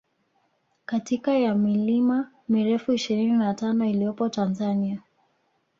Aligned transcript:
katika 0.85 1.31
ya 1.33 1.55
milima 1.55 2.31
mirefu 2.49 2.93
ishirini 2.93 3.31
na 3.37 3.53
tano 3.53 3.85
iliyopo 3.85 4.29
Tanzania 4.29 5.01